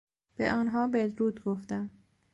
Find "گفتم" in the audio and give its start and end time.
1.43-1.89